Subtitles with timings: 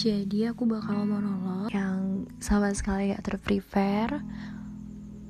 [0.00, 4.24] Jadi aku bakal monolog yang sama sekali gak terprepare.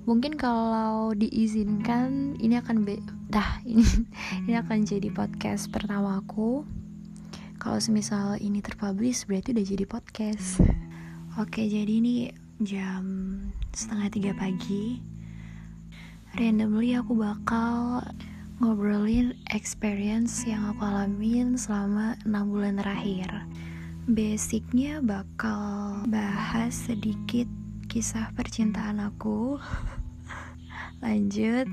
[0.07, 3.03] Mungkin kalau diizinkan ini akan be
[3.35, 3.83] dah ini
[4.47, 6.63] ini akan jadi podcast pertama aku.
[7.59, 10.63] Kalau semisal ini terpublish berarti udah jadi podcast.
[11.35, 12.31] Oke, jadi ini
[12.63, 13.03] jam
[13.75, 15.03] setengah tiga pagi.
[16.39, 18.07] Randomly aku bakal
[18.63, 23.51] ngobrolin experience yang aku alamin selama 6 bulan terakhir.
[24.11, 27.47] Basicnya bakal bahas sedikit
[27.87, 29.55] kisah percintaan aku.
[31.07, 31.71] Lanjut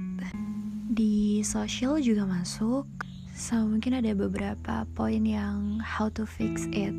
[0.86, 2.86] di sosial juga masuk.
[3.34, 6.94] So mungkin ada beberapa poin yang how to fix it.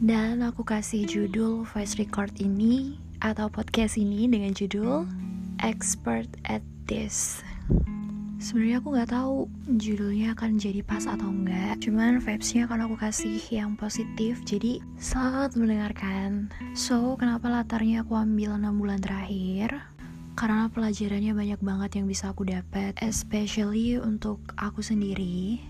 [0.00, 5.04] Dan aku kasih judul voice record ini atau podcast ini dengan judul
[5.60, 7.44] Expert at This
[8.42, 9.46] sebenarnya aku nggak tahu
[9.78, 15.54] judulnya akan jadi pas atau enggak cuman vibesnya akan aku kasih yang positif jadi selamat
[15.54, 16.50] mendengarkan.
[16.74, 19.78] So kenapa latarnya aku ambil 6 bulan terakhir?
[20.34, 25.62] Karena pelajarannya banyak banget yang bisa aku dapat especially untuk aku sendiri.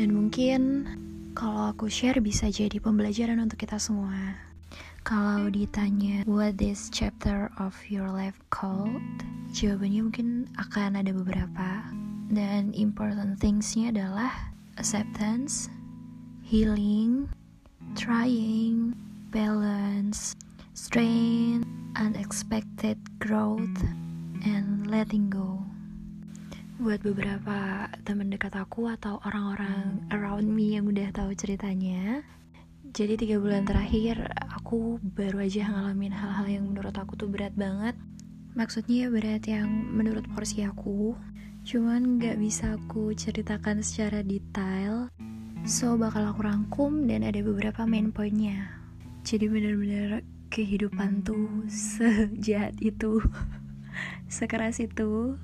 [0.00, 0.88] Dan mungkin
[1.36, 4.49] kalau aku share bisa jadi pembelajaran untuk kita semua
[5.02, 9.00] kalau ditanya what this chapter of your life called,
[9.50, 10.28] jawabannya mungkin
[10.60, 11.84] akan ada beberapa.
[12.30, 14.30] Dan important thingsnya adalah
[14.78, 15.66] acceptance,
[16.46, 17.26] healing,
[17.98, 18.94] trying,
[19.34, 20.38] balance,
[20.78, 21.66] strength,
[21.98, 23.82] unexpected growth,
[24.46, 25.58] and letting go.
[26.80, 32.24] Buat beberapa teman dekat aku atau orang-orang around me yang udah tahu ceritanya,
[32.90, 34.18] jadi tiga bulan terakhir
[34.50, 37.94] aku baru aja ngalamin hal-hal yang menurut aku tuh berat banget.
[38.58, 41.14] Maksudnya berat yang menurut porsi aku,
[41.62, 45.06] cuman gak bisa aku ceritakan secara detail.
[45.62, 48.74] So bakal aku rangkum dan ada beberapa main pointnya.
[49.22, 53.22] Jadi bener-bener kehidupan tuh sejahat itu,
[54.26, 55.38] sekeras itu.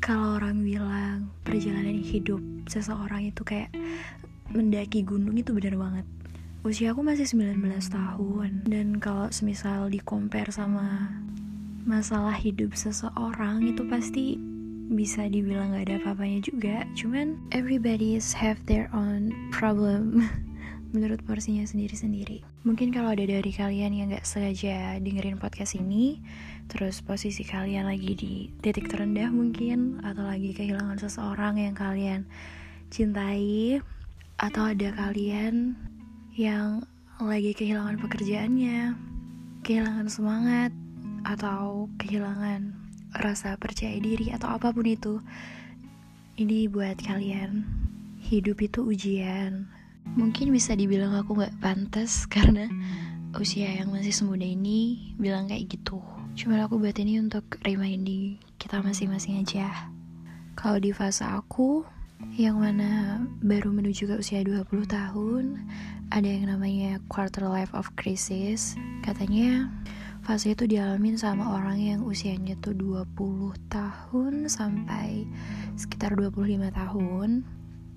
[0.00, 2.40] Kalau orang bilang perjalanan hidup
[2.72, 3.68] seseorang itu kayak
[4.48, 6.06] mendaki gunung itu bener banget
[6.66, 7.62] usia aku masih 19
[7.94, 8.66] tahun.
[8.66, 11.14] Dan kalau semisal di compare sama
[11.86, 14.34] masalah hidup seseorang itu pasti
[14.90, 16.82] bisa dibilang gak ada apa-apanya juga.
[16.98, 20.26] Cuman everybody have their own problem
[20.94, 22.42] menurut porsinya sendiri-sendiri.
[22.66, 26.18] Mungkin kalau ada dari kalian yang gak sengaja dengerin podcast ini
[26.66, 32.26] terus posisi kalian lagi di titik terendah mungkin atau lagi kehilangan seseorang yang kalian
[32.90, 33.78] cintai
[34.34, 35.78] atau ada kalian
[36.36, 36.84] yang
[37.16, 38.92] lagi kehilangan pekerjaannya,
[39.64, 40.68] kehilangan semangat,
[41.24, 42.76] atau kehilangan
[43.16, 45.24] rasa percaya diri, atau apa pun itu.
[46.36, 47.64] Ini buat kalian,
[48.20, 49.64] hidup itu ujian.
[50.12, 52.68] Mungkin bisa dibilang aku gak pantas karena
[53.40, 56.04] usia yang masih semuda ini bilang kayak gitu.
[56.36, 59.88] Cuma aku buat ini untuk reminding kita masing-masing aja.
[60.52, 61.95] Kalau di fase aku,
[62.36, 65.56] yang mana baru menuju ke usia 20 tahun,
[66.12, 68.76] ada yang namanya quarter life of crisis.
[69.00, 69.72] Katanya
[70.24, 75.24] fase itu dialamin sama orang yang usianya tuh 20 tahun sampai
[75.80, 77.44] sekitar 25 tahun.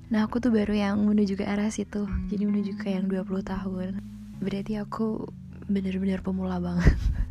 [0.09, 2.09] Nah, aku tuh baru yang menuju ke arah situ.
[2.31, 4.02] Jadi menuju ke yang 20 tahun.
[4.41, 5.29] Berarti aku
[5.69, 6.97] bener-bener pemula banget.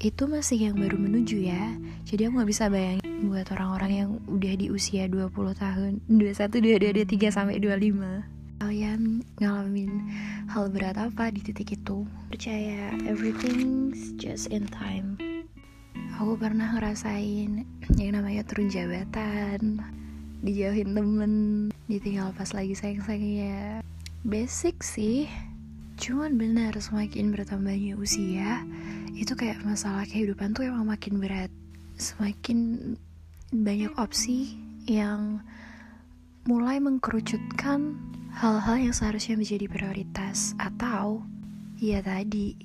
[0.00, 1.76] itu masih yang baru menuju ya.
[2.08, 5.28] Jadi aku gak bisa bayangin buat orang-orang yang udah di usia 20
[5.60, 10.04] tahun 21, 22, 23 sampai 25 kalian ngalamin
[10.52, 12.04] hal berat apa di titik itu?
[12.28, 15.16] Percaya everything's just in time.
[16.20, 17.64] Aku pernah ngerasain
[17.96, 19.80] yang namanya turun jabatan
[20.44, 21.32] dijauhin temen
[21.88, 23.80] ditinggal pas lagi sayang-sayangnya.
[24.28, 25.24] Basic sih
[26.00, 28.64] cuman benar semakin bertambahnya usia
[29.12, 31.52] itu kayak masalah kehidupan tuh emang makin berat.
[32.00, 32.96] Semakin
[33.52, 34.56] banyak opsi
[34.88, 35.44] yang
[36.48, 38.00] mulai mengkerucutkan
[38.32, 40.56] hal-hal yang seharusnya menjadi prioritas.
[40.56, 41.20] Atau
[41.76, 42.56] ya tadi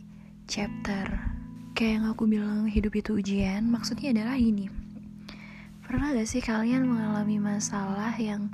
[0.47, 1.35] chapter.
[1.75, 3.67] Kayak yang aku bilang hidup itu ujian.
[3.67, 4.71] Maksudnya adalah ini.
[5.83, 8.47] Pernah gak sih kalian mengalami masalah yang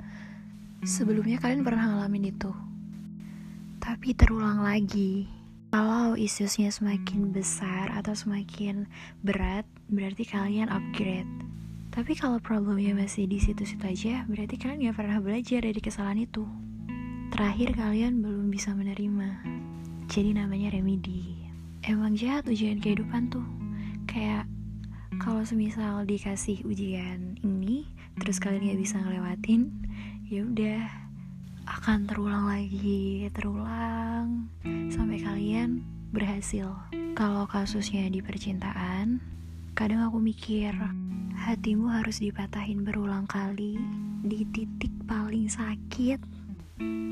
[0.82, 2.50] sebelumnya kalian pernah ngalamin itu
[3.82, 5.26] tapi terulang lagi
[5.74, 8.86] kalau isusnya semakin besar atau semakin
[9.26, 11.26] berat berarti kalian upgrade
[11.92, 16.48] tapi kalau problemnya masih di situ-situ aja, berarti kalian gak pernah belajar dari kesalahan itu.
[17.28, 19.44] Terakhir kalian belum bisa menerima.
[20.08, 21.44] Jadi namanya remedi.
[21.84, 23.44] Emang jahat ujian kehidupan tuh.
[24.08, 24.48] Kayak
[25.20, 27.84] kalau semisal dikasih ujian ini,
[28.16, 29.68] terus kalian gak bisa ngelewatin,
[30.32, 31.01] ya udah
[31.72, 34.44] akan terulang lagi, terulang
[34.92, 35.80] sampai kalian
[36.12, 36.68] berhasil.
[37.16, 39.24] Kalau kasusnya di percintaan,
[39.72, 40.76] kadang aku mikir
[41.32, 43.80] hatimu harus dipatahin berulang kali
[44.20, 46.20] di titik paling sakit.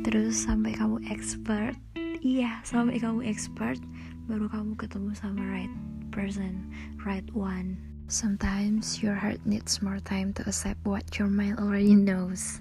[0.05, 1.75] Terus sampai kamu expert,
[2.21, 3.81] iya sampai kamu expert,
[4.29, 5.73] baru kamu ketemu sama right
[6.12, 6.69] person,
[7.01, 7.81] right one.
[8.12, 12.61] Sometimes your heart needs more time to accept what your mind already knows.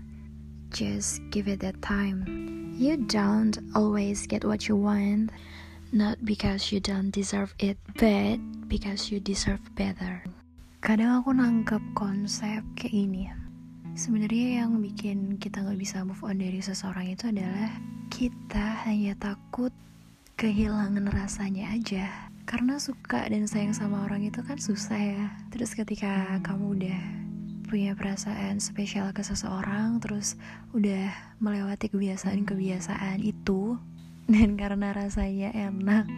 [0.69, 2.24] Just give it that time.
[2.77, 5.33] You don't always get what you want,
[5.92, 8.39] not because you don't deserve it, but
[8.69, 10.24] because you deserve better.
[10.80, 13.27] Kadang aku nangkep konsep kayak ini.
[13.98, 17.74] Sebenarnya yang bikin kita nggak bisa move on dari seseorang itu adalah
[18.07, 19.75] kita hanya takut
[20.39, 22.07] kehilangan rasanya aja
[22.48, 27.01] karena suka dan sayang sama orang itu kan susah ya terus ketika kamu udah
[27.69, 30.33] punya perasaan spesial ke seseorang terus
[30.74, 33.77] udah melewati kebiasaan-kebiasaan itu
[34.33, 36.10] dan karena rasanya enak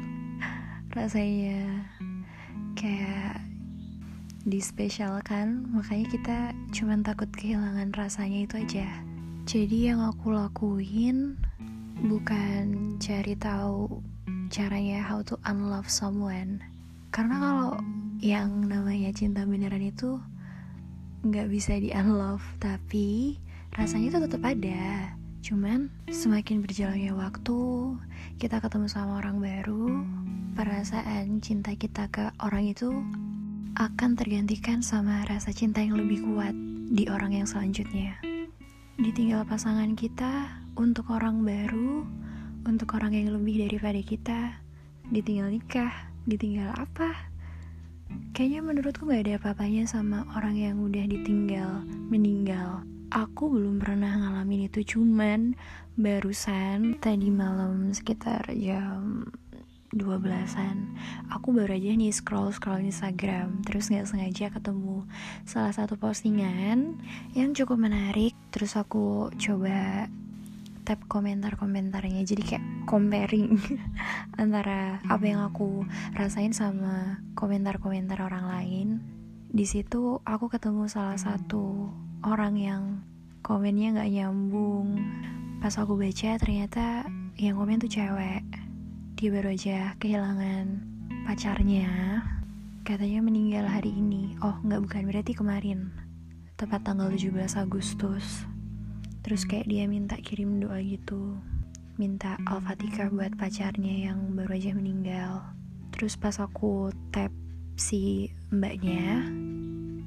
[0.98, 1.84] rasanya
[2.80, 3.44] kayak
[4.42, 6.38] dispesialkan makanya kita
[6.74, 8.90] cuman takut kehilangan rasanya itu aja.
[9.46, 11.38] Jadi yang aku lakuin
[12.02, 14.02] bukan cari tahu
[14.50, 16.58] caranya how to unlove someone.
[17.14, 17.72] Karena kalau
[18.22, 20.18] yang namanya cinta beneran itu
[21.22, 23.38] nggak bisa di unlove tapi
[23.78, 25.14] rasanya itu tetap ada.
[25.42, 27.60] Cuman semakin berjalannya waktu
[28.38, 30.06] kita ketemu sama orang baru
[30.54, 32.90] perasaan cinta kita ke orang itu
[33.78, 36.54] akan tergantikan sama rasa cinta yang lebih kuat
[36.92, 38.18] di orang yang selanjutnya.
[39.02, 42.06] Ditinggal pasangan kita untuk orang baru
[42.70, 44.40] untuk orang yang lebih daripada kita.
[45.10, 47.31] Ditinggal nikah ditinggal apa
[48.32, 52.84] kayaknya menurutku gak ada apa-apanya sama orang yang udah ditinggal meninggal.
[53.12, 55.60] Aku belum pernah ngalamin itu cuman
[56.00, 59.28] barusan tadi malam sekitar jam
[59.92, 60.96] 12-an
[61.36, 65.04] Aku baru aja nih scroll-scroll Instagram Terus gak sengaja ketemu
[65.44, 66.96] salah satu postingan
[67.36, 68.32] Yang cukup menarik.
[68.56, 70.08] Terus aku coba
[70.92, 72.20] tab komentar-komentarnya.
[72.28, 73.56] Jadi kayak comparing
[74.44, 78.88] antara apa yang aku rasain sama komentar-komentar orang lain.
[79.48, 81.88] Di situ aku ketemu salah satu
[82.28, 82.84] orang yang
[83.40, 85.00] komennya nggak nyambung.
[85.64, 87.08] Pas aku baca ternyata
[87.40, 88.44] yang komen tuh cewek.
[89.16, 90.92] Dia baru aja kehilangan
[91.24, 92.20] pacarnya.
[92.84, 94.36] Katanya meninggal hari ini.
[94.44, 95.08] Oh nggak bukan.
[95.08, 95.88] Berarti kemarin.
[96.60, 98.51] Tepat tanggal 17 Agustus
[99.22, 101.38] terus kayak dia minta kirim doa gitu.
[101.98, 105.46] Minta al-fatihah buat pacarnya yang baru aja meninggal.
[105.94, 107.30] Terus pas aku tap
[107.78, 109.26] si mbaknya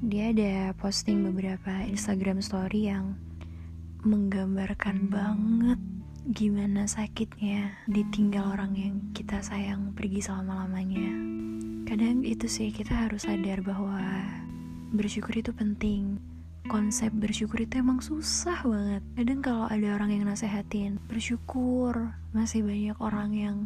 [0.05, 3.17] dia ada posting beberapa Instagram story yang
[4.05, 5.81] menggambarkan banget
[6.29, 11.09] gimana sakitnya ditinggal orang yang kita sayang pergi selama-lamanya.
[11.89, 14.01] Kadang itu sih kita harus sadar bahwa
[14.93, 16.21] bersyukur itu penting
[16.65, 19.03] konsep bersyukur itu emang susah banget.
[19.13, 23.57] Kadang kalau ada orang yang nasehatin bersyukur masih banyak orang yang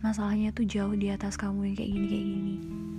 [0.00, 2.56] masalahnya tuh jauh di atas kamu yang kayak gini kayak gini.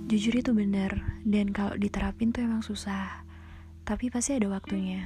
[0.08, 0.92] Jujur itu benar
[1.24, 3.24] dan kalau diterapin tuh emang susah.
[3.84, 5.04] Tapi pasti ada waktunya.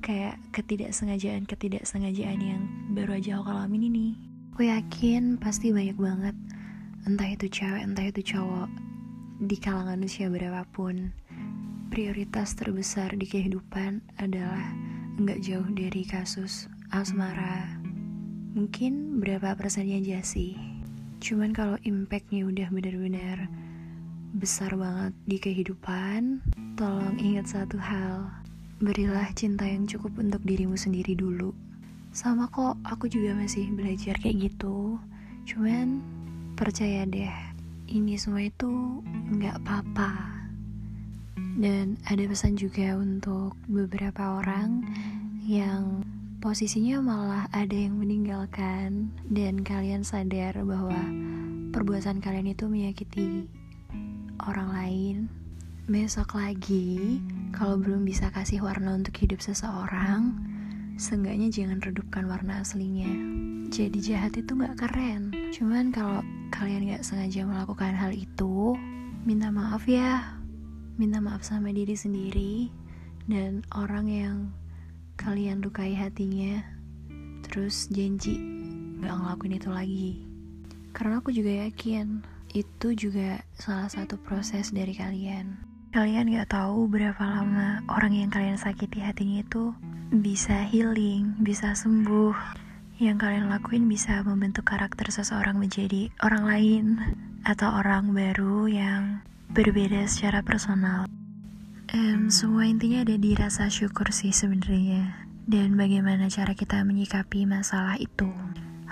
[0.00, 2.62] Kayak ketidaksengajaan ketidaksengajaan yang
[2.96, 4.06] baru aja aku alamin ini.
[4.56, 6.34] Aku yakin pasti banyak banget
[7.06, 8.68] entah itu cewek entah itu cowok
[9.38, 11.14] di kalangan usia berapapun
[11.88, 14.76] prioritas terbesar di kehidupan adalah
[15.18, 17.80] nggak jauh dari kasus asmara.
[18.52, 20.54] Mungkin berapa persennya aja sih.
[21.18, 23.50] Cuman kalau impactnya udah benar-benar
[24.36, 26.44] besar banget di kehidupan,
[26.78, 28.30] tolong ingat satu hal.
[28.78, 31.50] Berilah cinta yang cukup untuk dirimu sendiri dulu.
[32.14, 35.02] Sama kok, aku juga masih belajar kayak gitu.
[35.48, 35.98] Cuman
[36.54, 37.34] percaya deh,
[37.90, 39.02] ini semua itu
[39.34, 40.37] nggak apa-apa
[41.58, 44.86] dan ada pesan juga untuk beberapa orang
[45.42, 46.06] yang
[46.38, 50.94] posisinya malah ada yang meninggalkan dan kalian sadar bahwa
[51.74, 53.50] perbuatan kalian itu menyakiti
[54.46, 55.16] orang lain.
[55.88, 57.18] Besok lagi,
[57.50, 60.36] kalau belum bisa kasih warna untuk hidup seseorang,
[61.00, 63.08] seenggaknya jangan redupkan warna aslinya.
[63.72, 65.32] Jadi jahat itu gak keren.
[65.50, 66.20] Cuman kalau
[66.54, 68.76] kalian gak sengaja melakukan hal itu,
[69.26, 70.37] minta maaf ya
[70.98, 72.66] minta maaf sama diri sendiri
[73.30, 74.36] dan orang yang
[75.14, 76.58] kalian lukai hatinya
[77.46, 78.34] terus janji
[78.98, 80.10] gak ngelakuin itu lagi.
[80.90, 85.54] Karena aku juga yakin itu juga salah satu proses dari kalian.
[85.94, 89.70] Kalian gak tahu berapa lama orang yang kalian sakiti hatinya itu
[90.10, 92.34] bisa healing, bisa sembuh.
[92.98, 96.84] Yang kalian lakuin bisa membentuk karakter seseorang menjadi orang lain
[97.46, 101.08] atau orang baru yang berbeda secara personal.
[101.96, 107.96] Um, semua intinya ada di rasa syukur sih sebenarnya dan bagaimana cara kita menyikapi masalah
[107.96, 108.28] itu.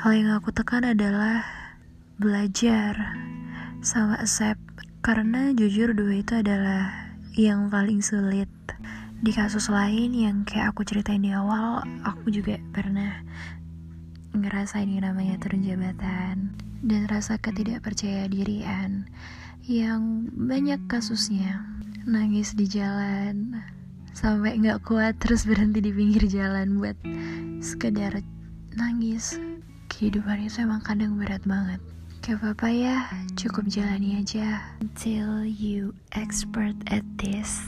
[0.00, 1.44] Hal yang aku tekan adalah
[2.16, 2.96] belajar
[3.84, 4.60] sama accept
[5.04, 8.48] karena jujur dua itu adalah yang paling sulit
[9.20, 13.20] di kasus lain yang kayak aku ceritain di awal aku juga pernah
[14.32, 19.08] ngerasain yang namanya turun jabatan dan rasa ketidakpercaya dirian
[19.66, 21.58] yang banyak kasusnya
[22.06, 23.58] nangis di jalan
[24.14, 26.94] sampai nggak kuat terus berhenti di pinggir jalan buat
[27.58, 28.22] sekedar
[28.78, 29.34] nangis.
[29.90, 31.82] Kehidupan itu emang kadang berat banget.
[32.22, 32.96] Gak apa-apa ya,
[33.38, 37.66] cukup jalani aja Until you expert at this.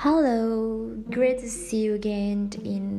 [0.00, 2.93] Hello, great to see you again in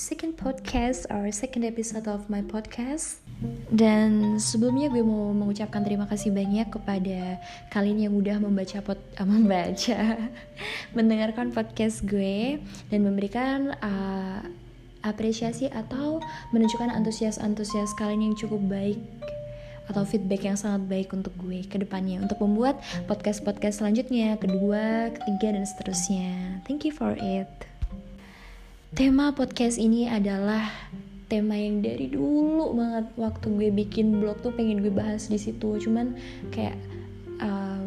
[0.00, 3.20] second podcast or second episode of my podcast.
[3.68, 7.36] Dan sebelumnya gue mau mengucapkan terima kasih banyak kepada
[7.68, 10.16] kalian yang udah membaca pot, uh, membaca,
[10.96, 14.40] mendengarkan podcast gue dan memberikan uh,
[15.04, 16.24] apresiasi atau
[16.56, 19.00] menunjukkan antusias-antusias kalian yang cukup baik
[19.92, 25.60] atau feedback yang sangat baik untuk gue ke depannya untuk membuat podcast-podcast selanjutnya, kedua, ketiga
[25.60, 26.64] dan seterusnya.
[26.64, 27.69] Thank you for it.
[28.90, 30.66] Tema podcast ini adalah
[31.30, 35.78] tema yang dari dulu banget waktu gue bikin blog tuh pengen gue bahas di situ.
[35.78, 36.18] Cuman
[36.50, 36.74] kayak
[37.38, 37.86] uh,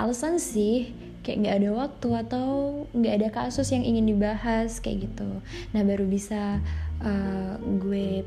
[0.00, 2.48] alasan sih kayak nggak ada waktu atau
[2.96, 5.28] nggak ada kasus yang ingin dibahas kayak gitu.
[5.76, 6.64] Nah baru bisa
[7.04, 8.24] uh, gue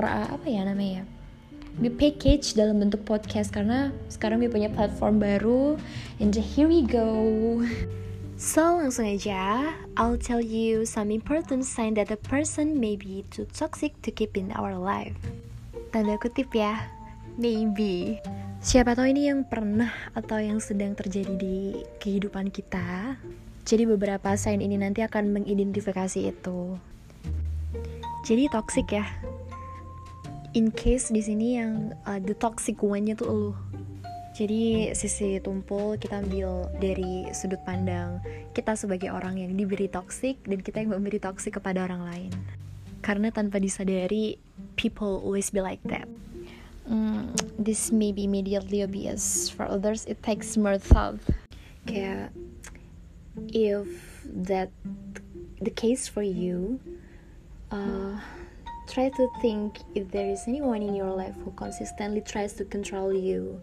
[0.00, 1.04] apa ya namanya
[1.84, 3.52] gue package dalam bentuk podcast.
[3.52, 5.76] Karena sekarang gue punya platform baru
[6.16, 7.60] and here we go
[8.36, 13.46] So langsung aja, I'll tell you some important sign that a person may be too
[13.52, 15.16] toxic to keep in our life.
[15.92, 16.88] Tanda kutip ya,
[17.36, 18.18] maybe.
[18.62, 23.18] Siapa tahu ini yang pernah atau yang sedang terjadi di kehidupan kita.
[23.62, 26.78] Jadi beberapa sign ini nanti akan mengidentifikasi itu.
[28.22, 29.06] Jadi toxic ya.
[30.54, 33.50] In case di sini yang uh, the toxic one-nya tuh lu.
[34.32, 38.16] Jadi sisi tumpul kita ambil dari sudut pandang
[38.56, 42.32] kita sebagai orang yang diberi toxic dan kita yang memberi toxic kepada orang lain.
[43.04, 44.40] Karena tanpa disadari,
[44.80, 46.08] people always be like that.
[46.88, 49.52] Mm, this may be immediately obvious.
[49.52, 51.18] For others, it takes more thought.
[51.84, 52.30] Kayak,
[53.50, 53.86] if
[54.24, 54.70] that
[55.60, 56.78] the case for you,
[57.70, 58.22] uh,
[58.92, 63.08] try to think if there is anyone in your life who consistently tries to control
[63.08, 63.56] you,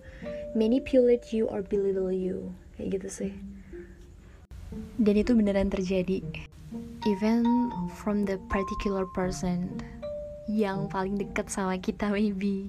[0.57, 2.49] manipulate you, or belittle you.
[2.73, 3.31] Kayak gitu sih.
[4.97, 6.25] Dan itu beneran terjadi.
[7.05, 7.45] Even
[8.01, 9.77] from the particular person
[10.49, 12.65] yang paling dekat sama kita maybe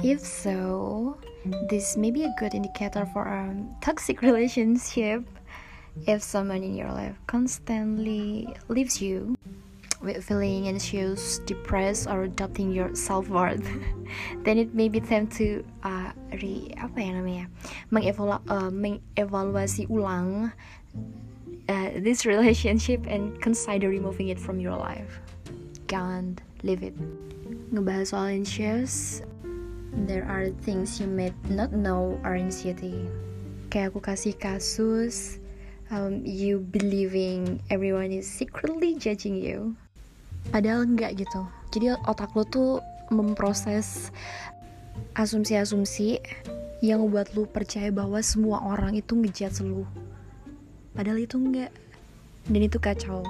[0.00, 1.20] If so,
[1.68, 3.52] this may be a good indicator for a
[3.84, 5.20] toxic relationship.
[6.08, 9.36] If someone in your life constantly leaves you
[10.02, 13.64] with feeling anxious, depressed, or doubting your self worth,
[14.44, 16.10] then it may be time to uh,
[16.42, 17.46] re apa ya namanya
[17.94, 20.50] mengevalu uh, mengevaluasi ulang
[21.68, 25.22] uh, this relationship and consider removing it from your life.
[25.86, 26.96] Can't leave it.
[27.72, 29.22] Ngebahas soal anxious,
[30.08, 33.08] there are things you may not know are anxiety.
[33.72, 35.40] Kayak aku kasih kasus,
[35.92, 39.76] um, you believing everyone is secretly judging you.
[40.50, 41.46] Padahal enggak gitu.
[41.70, 42.70] Jadi otak lo tuh
[43.12, 44.10] memproses
[45.14, 46.18] asumsi-asumsi
[46.82, 49.86] yang membuat lu percaya bahwa semua orang itu ngejat lu.
[50.96, 51.70] Padahal itu enggak.
[52.50, 53.22] Dan itu kacau.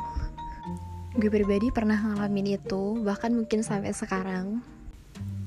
[1.12, 4.64] Gue pribadi pernah ngalamin itu, bahkan mungkin sampai sekarang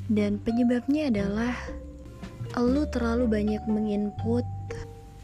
[0.06, 1.54] dan penyebabnya adalah
[2.62, 4.46] lu terlalu banyak menginput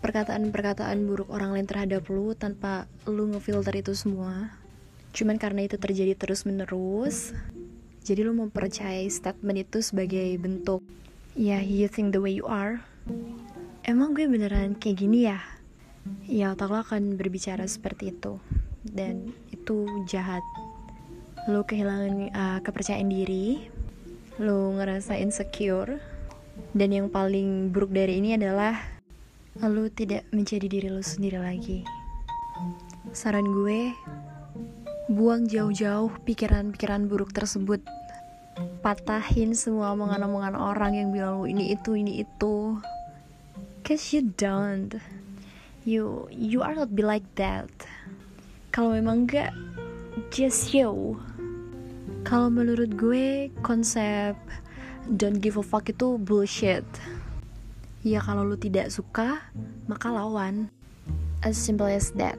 [0.02, 4.50] perkataan-perkataan buruk orang lain terhadap lu tanpa lu ngefilter itu semua.
[5.12, 7.36] Cuman karena itu terjadi terus-menerus,
[8.02, 10.82] jadi lu mempercayai statement itu sebagai bentuk
[11.36, 12.80] ya yeah, you think the way you are.
[13.84, 15.40] Emang gue beneran kayak gini ya?
[16.26, 18.40] Ya otak lo akan berbicara seperti itu
[18.88, 20.42] dan itu jahat.
[21.50, 23.70] Lu kehilangan uh, kepercayaan diri,
[24.42, 26.02] lo ngerasa insecure
[26.74, 28.80] dan yang paling buruk dari ini adalah
[29.60, 31.84] lo tidak menjadi diri lo sendiri lagi
[33.12, 33.92] saran gue
[35.10, 37.82] buang jauh-jauh pikiran-pikiran buruk tersebut.
[38.86, 42.78] Patahin semua omongan-omongan orang yang bilang lo ini itu ini itu.
[43.82, 45.02] Cause you don't.
[45.82, 47.72] You you are not be like that.
[48.70, 49.50] Kalau memang enggak
[50.30, 51.18] just you.
[52.22, 54.38] Kalau menurut gue konsep
[55.10, 56.86] don't give a fuck itu bullshit.
[58.06, 59.42] Ya kalau lu tidak suka
[59.90, 60.70] maka lawan.
[61.42, 62.38] As simple as that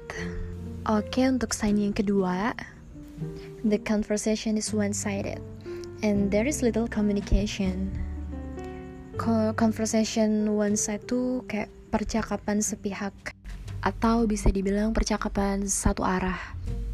[0.89, 2.57] oke untuk sign yang kedua
[3.63, 5.39] the conversation is one-sided
[6.03, 7.91] and there is little communication
[9.55, 13.15] conversation one side tuh kayak percakapan sepihak
[13.83, 16.39] atau bisa dibilang percakapan satu arah.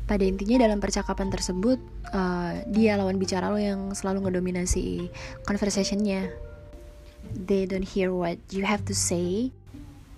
[0.08, 1.76] Pada intinya dalam percakapan tersebut
[2.16, 5.12] uh, dia lawan bicara lo yang selalu ngedominasi
[5.44, 6.32] conversationnya.
[7.28, 9.52] They don't hear what you have to say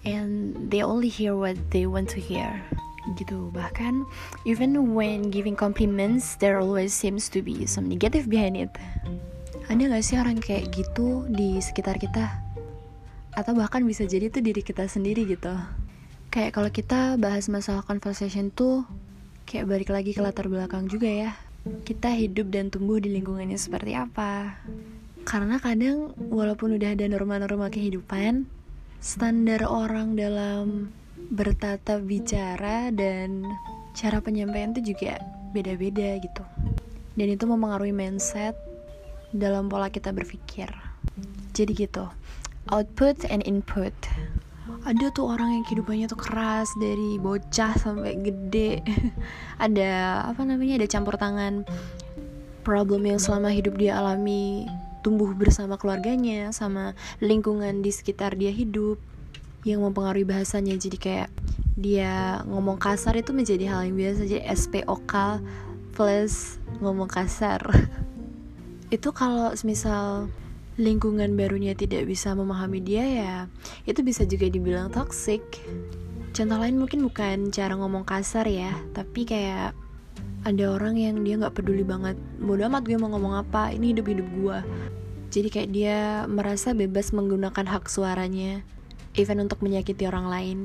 [0.07, 2.63] and they only hear what they want to hear.
[3.17, 3.53] Gitu.
[3.53, 4.05] Bahkan
[4.45, 8.71] even when giving compliments there always seems to be some negative behind it.
[9.71, 12.29] Ada gak sih orang kayak gitu di sekitar kita?
[13.33, 15.55] Atau bahkan bisa jadi tuh diri kita sendiri gitu
[16.31, 18.87] kayak kalau kita bahas masalah conversation tuh
[19.51, 21.31] kayak balik lagi ke latar belakang juga ya
[21.83, 24.63] kita hidup dan tumbuh di lingkungannya seperti apa
[25.27, 28.47] karena kadang walaupun udah ada norma-norma kehidupan
[29.03, 30.95] standar orang dalam
[31.31, 33.47] bertata bicara dan
[33.95, 35.23] cara penyampaian tuh juga
[35.55, 36.45] beda-beda gitu.
[37.15, 38.59] Dan itu mempengaruhi mindset
[39.31, 40.71] dalam pola kita berpikir.
[41.55, 42.11] Jadi gitu
[42.69, 43.95] output and input.
[44.85, 48.85] Ada tuh orang yang kehidupannya tuh keras dari bocah sampai gede.
[49.65, 51.67] Ada apa namanya ada campur tangan
[52.65, 54.69] problem yang selama hidup dia alami
[55.01, 56.93] tumbuh bersama keluarganya sama
[57.25, 59.01] lingkungan di sekitar dia hidup
[59.67, 60.77] yang mempengaruhi bahasanya.
[60.77, 61.29] Jadi kayak
[61.77, 64.21] dia ngomong kasar itu menjadi hal yang biasa.
[64.29, 65.15] Jadi SPOK
[65.97, 67.61] plus ngomong kasar.
[68.95, 70.33] Itu kalau misal
[70.75, 73.35] lingkungan barunya tidak bisa memahami dia ya
[73.85, 75.45] itu bisa juga dibilang toxic.
[76.33, 79.77] Contoh lain mungkin bukan cara ngomong kasar ya tapi kayak
[80.43, 82.17] ada orang yang dia nggak peduli banget.
[82.41, 84.59] Bodo amat gue mau ngomong apa ini hidup hidup gue
[85.31, 88.67] jadi kayak dia merasa bebas menggunakan hak suaranya
[89.15, 90.59] even untuk menyakiti orang lain.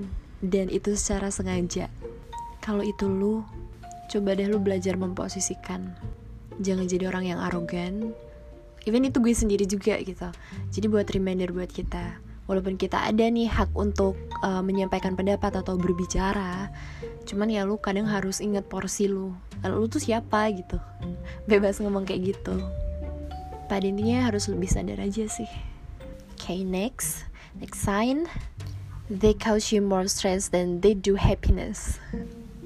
[0.44, 1.90] Dan itu secara sengaja.
[2.62, 3.42] Kalau itu lu
[4.12, 5.96] coba deh lu belajar memposisikan.
[6.62, 8.14] Jangan jadi orang yang arogan.
[8.86, 10.30] Even itu gue sendiri juga gitu.
[10.70, 12.22] Jadi buat reminder buat kita.
[12.46, 14.14] Walaupun kita ada nih hak untuk
[14.46, 16.70] uh, menyampaikan pendapat atau berbicara
[17.26, 19.34] cuman ya lu kadang harus ingat porsi lu.
[19.66, 20.78] Lu tuh siapa gitu.
[21.50, 22.62] Bebas ngomong kayak gitu.
[23.66, 25.50] Pada intinya harus lebih sadar aja sih.
[26.38, 27.26] Okay next
[27.62, 28.28] next sign
[29.08, 32.02] they cause you more stress than they do happiness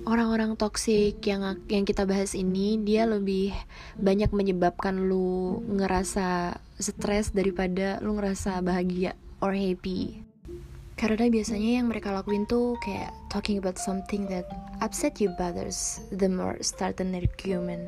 [0.10, 3.54] orang-orang toksik yang yang kita bahas ini dia lebih
[4.02, 10.26] banyak menyebabkan lu ngerasa stres daripada lu ngerasa bahagia or happy.
[11.00, 14.50] Karena biasanya yang mereka lakuin tuh kayak talking about something that
[14.84, 17.88] upset you bothers the more start an argument.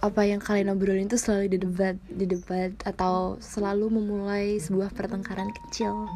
[0.00, 5.52] Apa yang kalian obrolin tuh selalu di debat, di debat atau selalu memulai sebuah pertengkaran
[5.52, 6.08] kecil.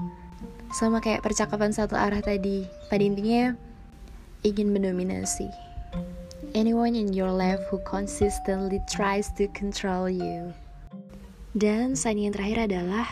[0.73, 2.65] Sama kayak percakapan satu arah tadi.
[2.89, 3.53] Pada intinya
[4.41, 5.53] ingin mendominasi.
[6.57, 10.57] Anyone in your life who consistently tries to control you.
[11.53, 13.07] Dan sign yang terakhir adalah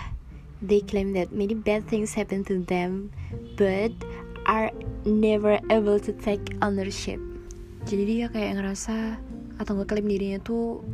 [0.65, 3.13] they claim that many bad things happen to them,
[3.61, 3.93] but
[4.49, 4.73] are
[5.05, 7.21] never able to take ownership.
[7.85, 9.19] Jadi dia kayak ngerasa
[9.61, 10.85] atau ngeklaim dirinya tuh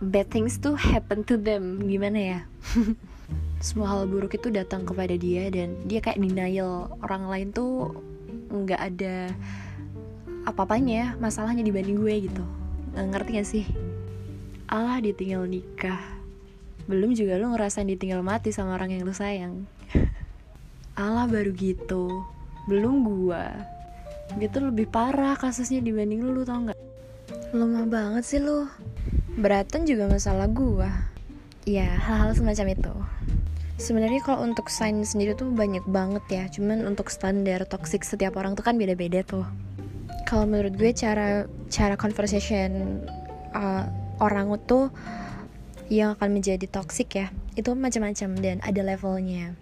[0.00, 1.84] bad things tuh happen to them.
[1.84, 2.38] Gimana ya?
[3.66, 6.96] Semua hal buruk itu datang kepada dia dan dia kayak denial.
[7.04, 7.92] Orang lain tuh
[8.50, 9.30] nggak ada
[10.48, 12.44] apa-apanya masalahnya dibanding gue gitu.
[12.96, 13.66] Nggak ngerti gak sih?
[14.70, 16.00] Allah ditinggal nikah.
[16.88, 19.68] Belum juga lu ngerasain ditinggal mati sama orang yang lu sayang.
[20.98, 22.24] Allah baru gitu.
[22.64, 23.52] Belum gua.
[24.40, 26.79] Gitu lebih parah kasusnya dibanding lu tau nggak
[27.50, 28.66] lemah banget sih lu.
[29.38, 30.90] Beratan juga masalah gua.
[31.66, 32.94] Ya hal-hal semacam itu.
[33.80, 36.44] Sebenarnya kalau untuk sign sendiri tuh banyak banget ya.
[36.52, 39.46] Cuman untuk standar toxic setiap orang tuh kan beda-beda tuh.
[40.28, 43.02] Kalau menurut gue cara cara conversation
[43.54, 43.84] uh,
[44.22, 44.92] orang itu
[45.90, 47.26] yang akan menjadi toxic ya
[47.58, 49.58] itu macam-macam dan ada levelnya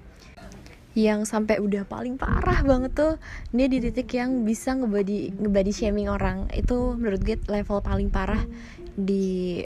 [0.99, 3.15] yang sampai udah paling parah banget tuh
[3.55, 6.51] dia di titik yang bisa ngebody ngebody shaming orang.
[6.51, 8.43] Itu menurut gue level paling parah
[8.99, 9.63] di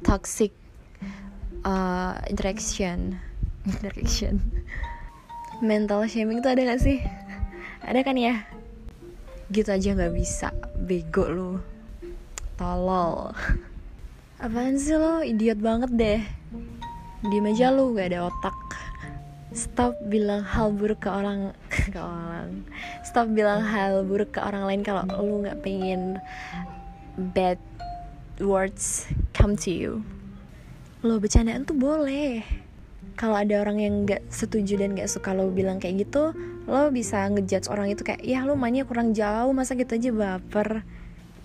[0.00, 0.56] toxic
[1.68, 3.20] uh, interaction.
[3.68, 4.40] Interaction.
[5.60, 7.04] Mental shaming tuh ada gak sih?
[7.84, 8.48] Ada kan ya?
[9.52, 11.52] Gitu aja nggak bisa bego lu.
[12.56, 13.36] Tolol.
[14.42, 15.20] Apaan sih lo?
[15.20, 16.22] Idiot banget deh.
[17.22, 18.61] Diem aja lu gak ada otak
[19.52, 22.64] stop bilang hal buruk ke orang ke orang.
[23.04, 26.20] Stop bilang hal buruk ke orang lain kalau lu nggak pengen
[27.36, 27.60] bad
[28.40, 29.92] words come to you.
[31.04, 32.42] Lo bercandaan tuh boleh.
[33.16, 37.26] Kalau ada orang yang nggak setuju dan nggak suka lo bilang kayak gitu lo bisa
[37.26, 40.86] ngejudge orang itu kayak ya lo mainnya kurang jauh masa gitu aja baper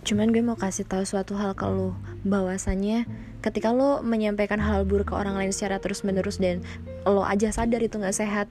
[0.07, 1.91] cuman gue mau kasih tahu suatu hal ke lo
[2.23, 3.03] bahwasannya
[3.43, 6.63] ketika lo menyampaikan hal buruk ke orang lain secara terus menerus dan
[7.03, 8.47] lo aja sadar itu nggak sehat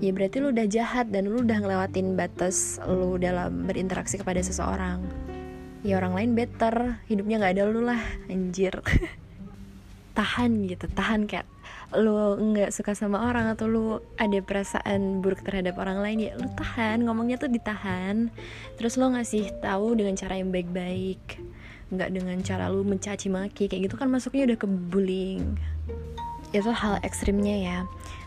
[0.00, 5.00] ya berarti lo udah jahat dan lo udah ngelewatin batas lo dalam berinteraksi kepada seseorang.
[5.84, 8.80] Ya orang lain better hidupnya nggak ada lo lah anjir.
[10.18, 11.46] Tahan gitu tahan kayak
[11.96, 16.44] lo nggak suka sama orang atau lo ada perasaan buruk terhadap orang lain ya lo
[16.52, 18.28] tahan ngomongnya tuh ditahan.
[18.76, 21.40] Terus lo ngasih tahu dengan cara yang baik-baik
[21.88, 25.56] nggak dengan cara lo mencaci maki kayak gitu kan masuknya udah ke bullying.
[26.52, 27.78] Itu hal ekstrimnya ya.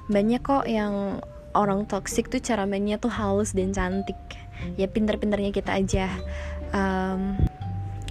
[0.09, 1.21] Banyak kok yang
[1.53, 4.17] orang toxic tuh cara mainnya tuh halus dan cantik.
[4.77, 6.09] Ya pinter-pinternya kita aja
[6.73, 7.37] um,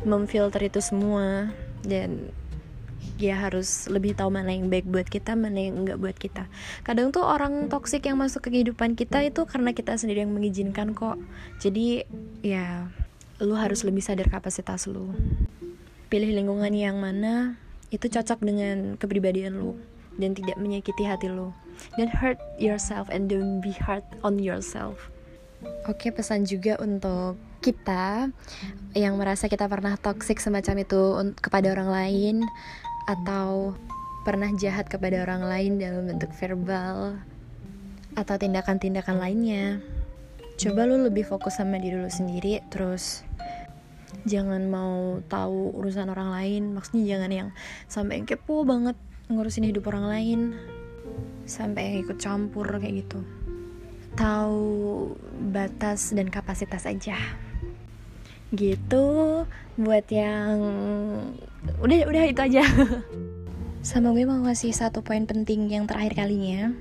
[0.06, 1.50] memfilter itu semua.
[1.82, 2.30] Dan
[3.20, 6.48] ya harus lebih tahu mana yang baik buat kita mana yang enggak buat kita.
[6.82, 10.96] Kadang tuh orang toksik yang masuk ke kehidupan kita itu karena kita sendiri yang mengizinkan
[10.96, 11.20] kok.
[11.60, 12.08] Jadi
[12.40, 12.88] ya
[13.40, 15.12] lu harus lebih sadar kapasitas lu.
[16.08, 17.60] Pilih lingkungan yang mana
[17.92, 19.76] itu cocok dengan kepribadian lu
[20.16, 21.52] dan tidak menyakiti hati lu.
[21.96, 25.08] Dan hurt yourself and don't be hard on yourself.
[25.88, 28.32] Oke, pesan juga untuk kita
[28.96, 31.00] yang merasa kita pernah toxic semacam itu
[31.44, 32.36] kepada orang lain
[33.11, 33.75] atau
[34.23, 37.18] pernah jahat kepada orang lain dalam bentuk verbal
[38.14, 39.83] atau tindakan-tindakan lainnya.
[40.61, 43.27] Coba lu lebih fokus sama diri lu sendiri, terus
[44.29, 46.62] jangan mau tahu urusan orang lain.
[46.77, 47.49] Maksudnya jangan yang
[47.90, 48.94] sampai yang kepo banget
[49.27, 50.40] ngurusin hidup orang lain,
[51.49, 53.25] sampai yang ikut campur kayak gitu.
[54.14, 54.68] Tahu
[55.51, 57.16] batas dan kapasitas aja
[58.51, 59.46] gitu
[59.79, 60.59] buat yang
[61.81, 62.64] udah udah itu aja.
[63.88, 66.73] Sama gue mau ngasih satu poin penting yang terakhir kalinya.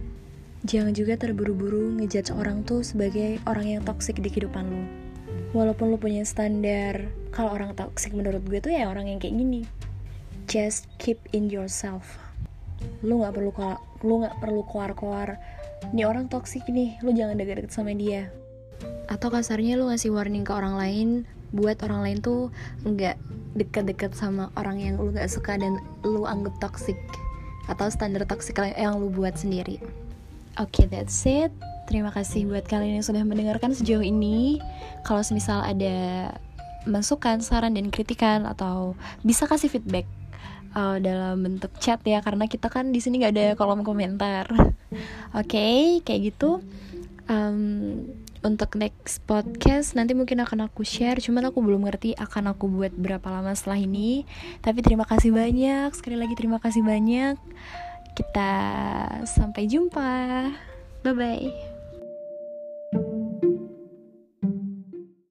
[0.67, 4.83] Jangan juga terburu-buru ngejudge orang tuh sebagai orang yang toksik di kehidupan lo.
[5.55, 9.63] Walaupun lo punya standar kalau orang toksik menurut gue tuh ya orang yang kayak gini.
[10.51, 12.19] Just keep in yourself.
[12.99, 13.51] Lo nggak perlu
[14.03, 15.39] lo nggak perlu keluar-keluar.
[15.95, 18.27] Ini orang toksik nih lo jangan deket-deket sama dia.
[19.07, 21.09] Atau kasarnya lo ngasih warning ke orang lain
[21.51, 22.53] buat orang lain tuh
[22.85, 23.17] nggak
[23.57, 26.97] deket-deket sama orang yang lu nggak suka dan lu anggap toxic
[27.69, 29.81] atau standar toxic yang lu buat sendiri.
[30.57, 31.53] Oke, okay, that's it.
[31.85, 34.61] Terima kasih buat kalian yang sudah mendengarkan sejauh ini.
[35.05, 36.29] Kalau semisal ada
[36.85, 38.93] masukan, saran dan kritikan atau
[39.25, 40.05] bisa kasih feedback
[40.73, 44.49] uh, dalam bentuk chat ya karena kita kan di sini nggak ada kolom komentar.
[44.53, 44.77] Oke,
[45.33, 46.61] okay, kayak gitu.
[47.29, 48.05] Um,
[48.39, 51.19] untuk next podcast nanti mungkin akan aku share.
[51.19, 54.23] Cuman aku belum ngerti akan aku buat berapa lama setelah ini.
[54.63, 55.91] Tapi terima kasih banyak.
[55.95, 57.35] Sekali lagi terima kasih banyak.
[58.15, 58.51] Kita
[59.27, 60.11] sampai jumpa.
[61.03, 61.47] Bye bye